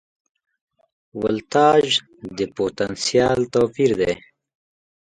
[1.21, 1.85] ولتاژ
[2.37, 4.13] د پوتنسیال توپیر دی.